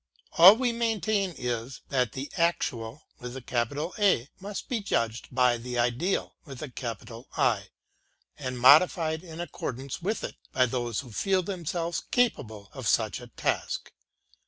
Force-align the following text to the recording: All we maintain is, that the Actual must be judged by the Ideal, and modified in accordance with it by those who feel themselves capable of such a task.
All 0.39 0.55
we 0.55 0.71
maintain 0.71 1.29
is, 1.37 1.81
that 1.89 2.13
the 2.13 2.31
Actual 2.35 3.03
must 4.39 4.63
be 4.67 4.79
judged 4.79 5.27
by 5.31 5.57
the 5.59 5.77
Ideal, 5.77 6.33
and 6.47 8.55
modified 8.59 9.23
in 9.23 9.39
accordance 9.39 10.01
with 10.01 10.23
it 10.23 10.37
by 10.51 10.65
those 10.65 11.01
who 11.01 11.11
feel 11.11 11.43
themselves 11.43 12.05
capable 12.09 12.71
of 12.73 12.87
such 12.87 13.21
a 13.21 13.27
task. 13.27 13.91